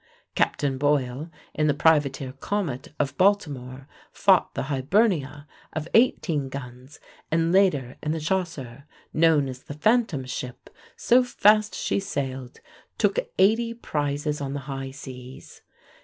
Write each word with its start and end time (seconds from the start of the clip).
Captain 0.33 0.79
Boyle, 0.79 1.29
in 1.53 1.67
the 1.67 1.75
privateer 1.75 2.31
Comet 2.31 2.87
of 2.99 3.15
Baltimore, 3.19 3.87
fought 4.11 4.55
the 4.55 4.63
Hibernia, 4.63 5.45
of 5.73 5.87
18 5.93 6.49
guns, 6.49 6.99
and 7.29 7.51
later 7.51 7.97
in 8.01 8.11
the 8.11 8.19
Chasseur, 8.19 8.85
known 9.13 9.47
as 9.47 9.61
the 9.61 9.75
phantom 9.75 10.25
ship, 10.25 10.71
so 10.95 11.23
fast 11.23 11.75
she 11.75 11.99
sailed, 11.99 12.61
took 12.97 13.19
eighty 13.37 13.75
prizes 13.75 14.41
on 14.41 14.53
the 14.53 14.61
high 14.61 14.89
seas. 14.89 15.61